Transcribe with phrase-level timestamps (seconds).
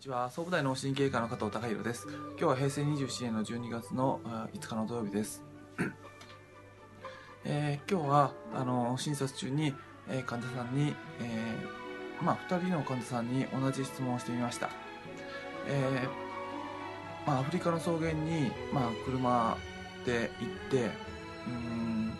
[0.00, 0.30] ちは。
[0.30, 2.08] 総武大脳神経科の加藤孝弘です。
[2.08, 5.42] 今日は平成27年の12月の5日の土曜日です、
[7.44, 9.74] えー今日はあの診察中に、
[10.08, 14.70] えー患者さんに、えーまあ、2人の患者さんに同じ質問をしてみました、
[15.68, 19.58] えーまあ、アフリカの草原に、まあ、車
[20.06, 20.90] で行って
[21.46, 22.12] うん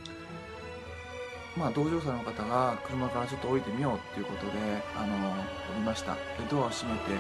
[1.57, 4.53] まあ、同乗者の方が車からちょっと降りてみようっていうことで、
[4.97, 6.15] あの降りました。
[6.15, 7.19] でドアを閉めて、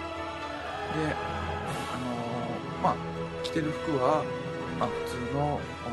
[1.14, 2.14] あの
[2.82, 2.96] まあ、
[3.42, 4.24] 着てる服は、
[4.78, 5.90] まあ、普通のお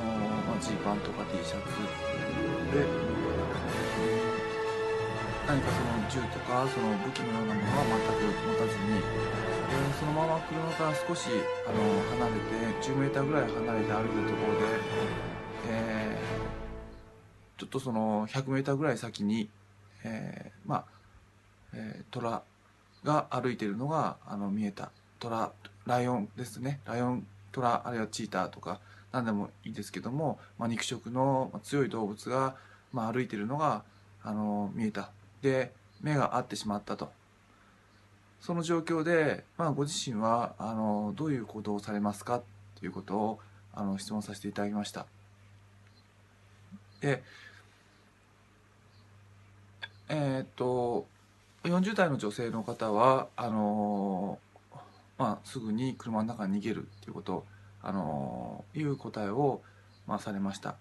[0.48, 1.76] まあジーパンとか T シャツ
[2.74, 2.86] で
[5.48, 9.04] 何かその銃とかその武器のようなものは全く持たずにで
[10.00, 11.30] そのまま車から少し
[11.68, 14.66] あの離れて10メーターぐらい離れて歩いてるところで、
[15.70, 16.58] えー
[17.58, 19.50] ちょっとその100メーターぐらい先に、
[20.04, 20.86] えーまあ、
[21.74, 22.44] えー、虎
[23.08, 24.92] が歩いてるのがあの見えた。
[25.20, 25.52] 虎ラ
[25.86, 26.82] ライオンですね。
[26.86, 28.80] ライオン虎あるいはチーターとか
[29.14, 32.56] 何でもいいですけども、まあ、肉食の強い動物が、
[32.92, 33.84] まあ、歩いてるのが
[34.22, 35.10] あの見えた。
[35.42, 37.10] で目が合ってしまったと。
[38.42, 42.42] その状況で、まあ、ご自身はあのどういう行動をされますか
[42.78, 43.40] ということを
[43.74, 45.06] あの質問させていただきました。
[47.00, 47.24] で
[50.10, 51.08] えーっと
[51.68, 54.48] 40代の女性の方はあのー
[55.18, 57.46] まあ、すぐに車の中に逃げるっていうこと、
[57.82, 59.62] あのーいう答えを、
[60.06, 60.76] まあ、されました。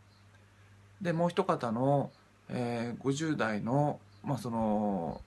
[1.01, 2.11] でもう一方の、
[2.49, 5.21] えー50代の,、まあその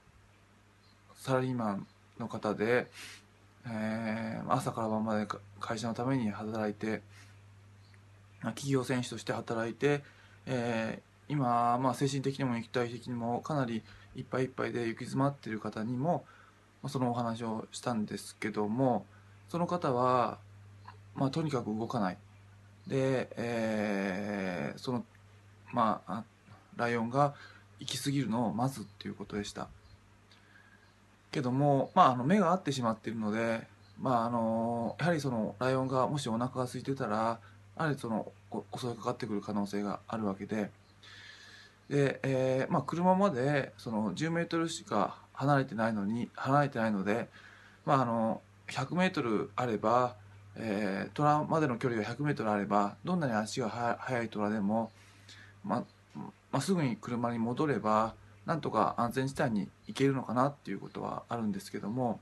[1.16, 1.88] サラリーマン
[2.20, 2.88] の方で、
[3.66, 5.28] えー朝から晩まで
[5.60, 7.02] 会社のために働いて
[8.42, 10.04] 企業選手として働いて、
[10.46, 13.84] えー今、まあ、精神的にも肉体的にもかなり
[14.16, 16.26] いっぱいいっぱいで行き詰まっている方にも、
[16.88, 19.06] そのお話をしたんですけども
[19.50, 20.38] その方は、
[21.16, 22.18] まあ、とにかく動かない。
[22.88, 25.04] で、えーその
[25.74, 26.24] まあ
[26.78, 27.34] ライオンが
[27.80, 29.68] 行き過ぎるのを待つっていうことでした。
[31.32, 33.68] けども、まあ、あの目が合ってしまっているので、
[34.00, 37.40] まあ、あのやはりそのライオンがもしお腹が空いてたら
[37.78, 38.32] やはりその
[38.76, 40.72] 襲いかかってくる可能性があるわけで
[41.90, 47.30] で、えーまあ、車までその10メートルしか離れてないのに離れてないので、
[47.86, 50.16] まあ、あの100メートルあれば、
[50.56, 53.70] えー、虎までの距離が100メートルあればどんなに足が
[54.00, 54.92] 速い虎でも、
[55.64, 55.84] まあ
[56.52, 58.14] まあ、すぐに車に戻れば
[58.46, 62.20] なんとか安全地帯に行けるのかなっていうことはあるんですけども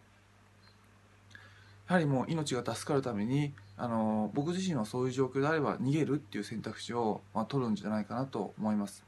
[1.87, 9.05] やはりもう命が助かるためにあの僕自身はそういう状況であれば逃げるっていう選択肢を、まあ、取るんじゃないかなと思います。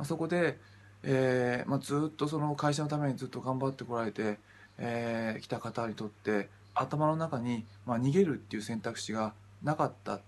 [0.00, 0.58] まあ、そこで、
[1.02, 4.38] えーまあ、ずっとその会社のためにずっと頑張ってこられて、
[4.78, 10.20] えー来た方にとって頭の中に、まあ、逃げるっていう選択肢がなかった。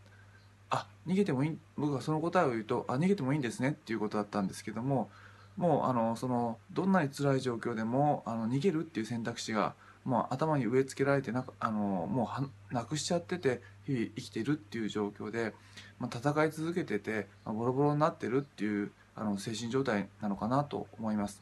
[0.68, 5.10] あ逃げてもいい僕がその答えを言うとあ逃げてもいいんですねっていうことだったんですけども
[5.58, 15.52] もうあのそのどんなに辛い状況でもあの逃げるっていう選択肢がもう頭に植え付けられてなかあのもうはなくしちゃってて日々生きてるっていう状況で、
[15.98, 21.40] まあ、戦い続けてて、まあ、ボロボロになってるっていうあの精神状態なのかなと思います。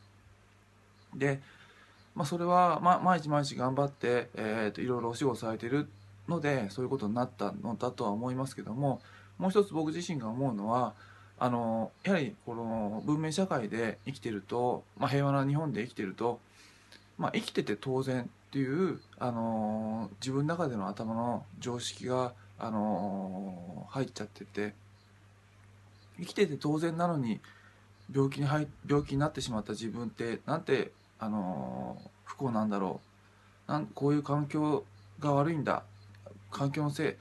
[1.14, 1.40] で、
[2.14, 5.88] まあ、それは、ま、毎日毎日頑張って、えーといろいろお仕事されてる
[6.30, 9.02] のでそういうことになったのだとは思いますけども
[9.36, 10.94] もう一つ僕自身が思うのは
[11.38, 16.38] あのやはりこの文明社会で生きてると、まあ、平和な日本で生きてると、
[17.18, 24.74] まあ、生きてて当然っていうあの自分の中での頭の常識があの入っちゃってて
[26.18, 27.40] 生きてて当然なのに
[28.14, 33.00] 病気に入病気になってしまった自分ってなんてあの不幸なんだろ
[33.68, 33.70] う。
[33.70, 34.84] なんこういう環境
[35.20, 35.84] が悪いんだ。
[36.50, 37.14] 環境のせい、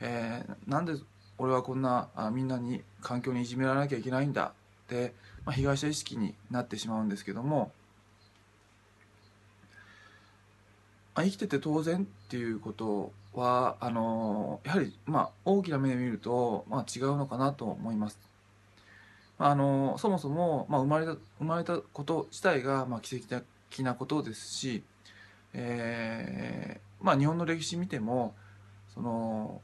[0.00, 0.94] えーなんで
[1.38, 4.52] 俺はこんなあみんなに環境にいじめられなきゃいけないんだ。
[4.84, 5.14] って、
[5.44, 7.72] まあ、被害者意識になってしまうんですけども、
[11.14, 18.18] まあ、生きてて当然っていうことはあのやはり、まあ、大きな目で見ると、まあ、違うのかなと思います。
[19.38, 24.82] あのそもそも、まあ、生まれた生まれたこと自体が、まあ、奇跡的なことですし、
[25.52, 28.34] えーまあ、日本の歴史見ても
[28.94, 29.60] その、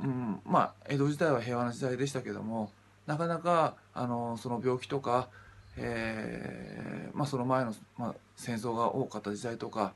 [0.00, 2.70] うん、まあ江戸時代は平和な時代でしたけども
[3.06, 5.28] なかなかあのその病気とか、
[5.76, 9.94] えーまあ、その前の、まあ、戦争が多かった時代とか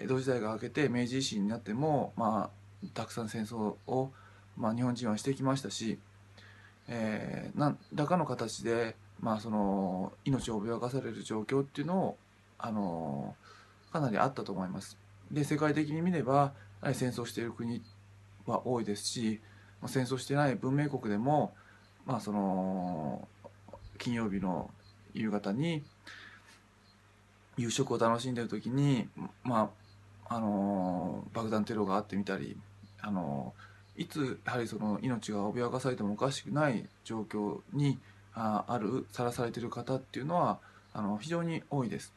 [0.00, 4.10] 江戸時代が明けて明治維新になっても、まあ、たくさん戦争を、
[4.56, 5.98] まあ、日本人はしてきましたし、
[6.88, 12.16] えー、何らかの形で、まあ、その命を脅かされる状況っていうのを
[12.58, 13.34] あの
[13.92, 14.98] かなりあったと思います。
[15.30, 16.52] で世界的に見れば
[16.92, 17.82] 戦争している国
[18.46, 19.40] は多いですし
[19.86, 21.54] 戦争してない文明国でも、
[22.06, 23.26] まあ、その
[23.98, 24.70] 金曜日の
[25.14, 25.82] 夕方に
[27.56, 29.08] 夕食を楽しんでる時に、
[29.44, 29.70] ま
[30.28, 32.56] あ、あの爆弾テロがあってみたり、
[33.00, 33.54] あの
[33.96, 37.98] いつやはりその命が脅かされてもおかしくない状況に
[38.34, 40.58] ああるさらされている方っていうのは
[40.92, 42.12] あの非常に多いです。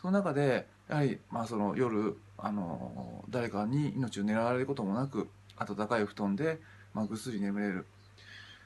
[0.00, 5.28] その中でやはり、まあ、その夜あの誰かに命を狙われることもなく
[5.58, 6.58] 暖かい布団で、
[6.94, 7.86] まあ、ぐっすり眠れる、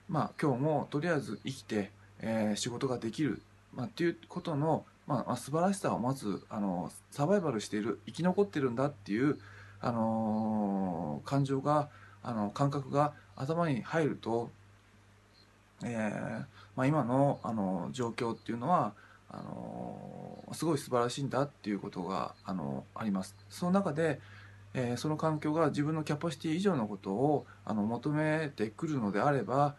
[0.08, 1.90] まあ、今日もとりあえず生きて、
[2.20, 3.40] えー、仕事ができる、
[3.74, 9.38] まあ、っていうことの、まあ、素晴らしさをまずあのサバイバルしている生き残ってるんだっていう、
[9.80, 11.88] あのー、感情が
[12.22, 14.50] あの感覚が頭に入ると、
[15.84, 16.44] えー
[16.76, 18.92] まあ、今のあの状況っていうのは
[19.30, 23.34] あのすごい素晴らしいんだっていうことがあのあります。
[23.48, 24.20] その中で、
[24.74, 29.74] えー、その環境が自分のキャパシティ以上のことをあの求めてくるのであれば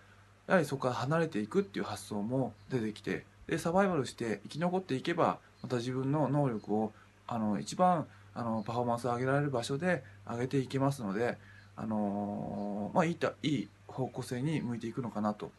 [0.48, 6.92] やはりそこから離れていくっていう発想も出てきてでサバイバルして生き残っていけばまた自分の能力を
[7.28, 11.38] あの一番あのパフォーマンスを上げられる場所で上げていけますので、
[11.76, 15.52] あのまあ、いいいい方向性に向いていくのかなと、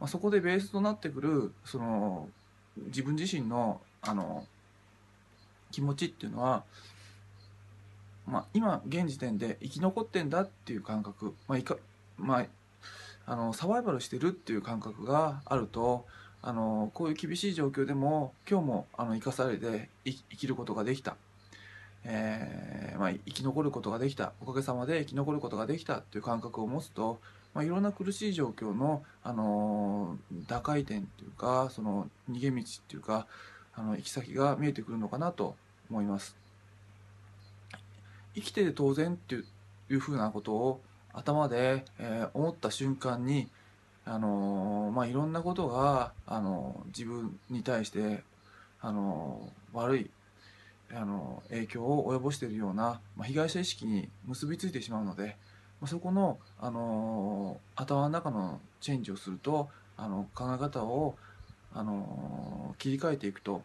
[0.00, 2.28] まあ、そこでベースとなってくるその
[2.86, 4.46] 自分自身のあの
[5.70, 6.64] 気持ちっていうのは、
[8.26, 11.76] まあ、今現時点で生き残ってんだっていう感覚、まあいか
[12.18, 12.46] まあ、
[13.26, 16.04] あのサバイバルしてるっていう感覚があると
[16.42, 21.16] あのこういう厳しい状況でも今日もあの生かされて生きることができた、
[22.04, 27.20] えー、まあ、生き残ることができたおかげさまで生き残ることができたっていう感覚を持つと、
[27.54, 30.18] まあ、いろんな苦しい状況の、あの
[30.48, 33.26] 打開点っていうかその逃げ道っていうか
[33.74, 35.56] あの行き先が見えてくるのかなと
[35.90, 36.36] 思います。
[38.34, 40.80] 生きてて当然っていうふうなことを
[41.12, 43.48] 頭で、えー、思った瞬間に
[44.04, 48.24] あのまあ、いろんなことが、あの自分に対して、
[48.80, 50.10] あの悪い、
[50.94, 55.36] あの影響を及ぼしているような、まあ、被害者意識に結びついてしまうので、
[55.80, 61.16] まあ、そこの、あの頭の中のチェンジをするとあの考え方を、
[61.74, 63.62] あの切り替えていくと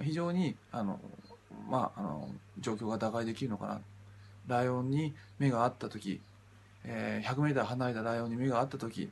[0.00, 0.98] 非常にあの、
[1.68, 2.28] まあ、あの
[2.58, 3.80] 状況が打開できるのかな。
[4.48, 6.20] ライオンに目があった時、
[6.84, 9.08] えー、100m 離れたライオンに目があった時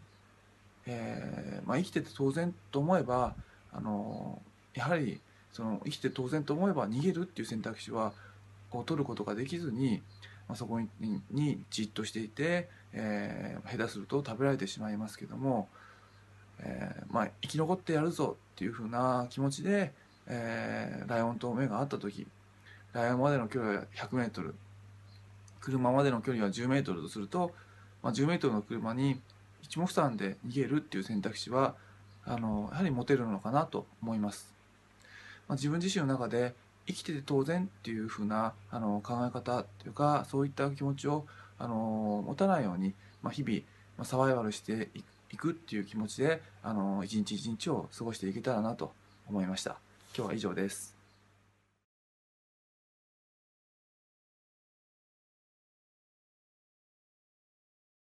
[0.87, 3.35] えー、まあ、生きてて当然と思えば
[3.73, 4.41] あの
[4.75, 5.21] やはり
[5.52, 8.12] その生きて当然と思えば逃げるっていう選択肢は
[8.73, 10.02] を取ることができずに、
[10.49, 10.88] まあ、そこに
[11.31, 15.69] にじっとしていて、えー、下手すると食べられてしまいますけども、
[16.61, 19.93] えー、まあ、生き残ってやるぞっていうふうな気持ちで、
[20.26, 22.26] えライオンと目が合った時
[22.93, 24.55] ライオンまでの距離は 100m
[25.61, 27.52] 車までの距離は 10m とすると、
[28.02, 29.20] まあ、10m の車に
[29.62, 31.75] 一目散で逃げるっていう選択肢は
[32.25, 34.60] あのやはり持てるのかなと思います。
[35.50, 36.55] まあ、自分自身の中で
[36.87, 41.26] 生きてて当然っていうふうなあの考え方というかそういった気持ちを
[41.58, 43.58] あの持たないように、まあ、日々、
[43.99, 44.91] まあ、サバイバルして
[45.32, 48.92] いくっていう気持ちであの一日一日を過ごしていけたらなと
[49.28, 49.80] 思いました。
[50.16, 51.00] 今日は以上です。